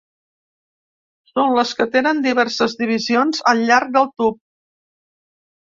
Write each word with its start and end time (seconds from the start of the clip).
Són 1.31 1.53
les 1.57 1.73
que 1.81 1.87
tenen 1.97 2.25
diverses 2.25 2.75
divisions 2.81 3.45
al 3.55 3.65
llarg 3.71 3.95
del 4.01 4.11
tub. 4.25 4.43